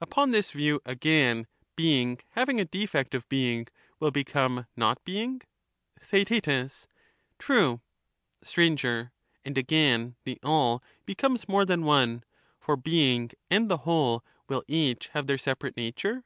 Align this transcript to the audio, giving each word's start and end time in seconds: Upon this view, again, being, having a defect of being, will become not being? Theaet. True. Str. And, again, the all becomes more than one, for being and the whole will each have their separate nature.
Upon 0.00 0.32
this 0.32 0.50
view, 0.50 0.80
again, 0.84 1.46
being, 1.76 2.18
having 2.30 2.58
a 2.58 2.64
defect 2.64 3.14
of 3.14 3.28
being, 3.28 3.68
will 4.00 4.10
become 4.10 4.66
not 4.76 5.04
being? 5.04 5.40
Theaet. 6.00 6.48
True. 7.38 7.80
Str. 8.42 8.60
And, 8.60 9.56
again, 9.56 10.16
the 10.24 10.40
all 10.42 10.82
becomes 11.06 11.46
more 11.48 11.64
than 11.64 11.84
one, 11.84 12.24
for 12.58 12.76
being 12.76 13.30
and 13.50 13.68
the 13.70 13.76
whole 13.86 14.24
will 14.48 14.64
each 14.66 15.10
have 15.12 15.28
their 15.28 15.38
separate 15.38 15.76
nature. 15.76 16.24